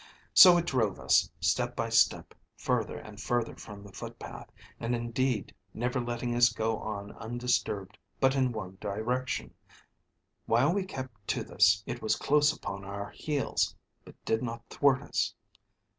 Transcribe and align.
So 0.33 0.57
it 0.57 0.65
drove 0.65 0.99
us, 0.99 1.29
step 1.41 1.75
by 1.75 1.89
step, 1.89 2.33
further 2.57 2.97
and 2.97 3.21
further 3.21 3.55
from 3.55 3.83
the 3.83 3.91
footpath, 3.91 4.49
and 4.79 4.95
indeed 4.95 5.53
never 5.75 6.01
letting 6.01 6.33
us 6.33 6.49
go 6.49 6.79
on 6.79 7.11
undisturbed 7.17 7.99
but 8.19 8.35
in 8.35 8.51
one 8.51 8.79
direction. 8.81 9.53
While 10.47 10.73
we 10.73 10.85
kept 10.85 11.27
to 11.27 11.43
this, 11.43 11.83
it 11.85 12.01
was 12.01 12.15
close 12.15 12.51
upon 12.51 12.83
our 12.83 13.11
heels, 13.11 13.75
but 14.03 14.15
did 14.25 14.41
not 14.41 14.67
thwart 14.71 15.03
us. 15.03 15.35